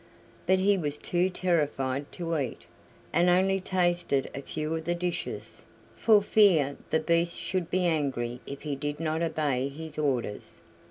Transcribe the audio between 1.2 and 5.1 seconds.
terrified to eat, and only tasted a few of the